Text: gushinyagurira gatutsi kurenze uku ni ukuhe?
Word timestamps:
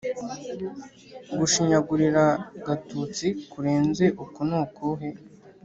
gushinyagurira 1.37 2.25
gatutsi 2.65 3.27
kurenze 3.51 4.05
uku 4.23 4.39
ni 4.49 4.55
ukuhe? 4.61 5.09